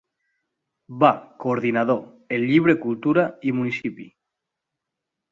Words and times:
Va 1.01 1.09
coordinador 1.43 1.99
el 2.37 2.45
llibre 2.51 2.75
Cultura 2.85 3.25
i 3.49 3.53
municipi. 3.59 4.07